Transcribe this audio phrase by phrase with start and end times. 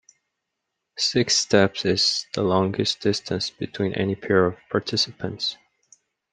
[0.97, 5.57] Six steps is the longest distance between any pair of participants.